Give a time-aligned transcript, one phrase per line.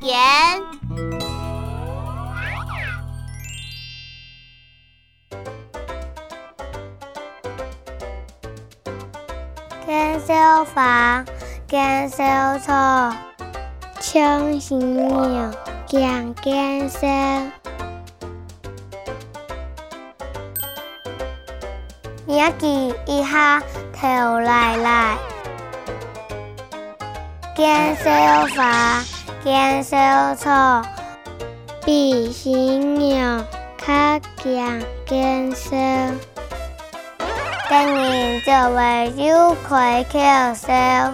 [0.00, 0.16] 见。
[9.86, 11.24] 见小花，
[11.66, 13.12] 见小草，
[14.00, 15.54] 唱新娘
[15.86, 17.52] 见见生。
[22.26, 23.62] 年纪一下
[23.94, 24.06] 头
[24.38, 25.16] 来来，
[27.58, 29.02] 见小花，
[29.42, 30.80] 见小草，
[31.84, 33.44] 比新娘
[33.84, 36.16] 较见见生。
[37.68, 40.20] 今年就为有开口
[40.54, 41.12] 笑。